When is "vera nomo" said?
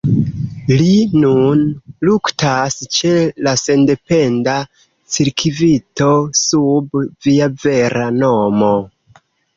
7.67-8.73